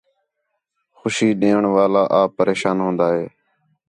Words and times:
خُوشی 0.97 1.27
ݙیوݨ 1.39 1.63
والا 1.75 2.03
آپ 2.19 2.29
پریشان 2.39 2.77
ہون٘دا 2.83 3.07
ہے 3.15 3.25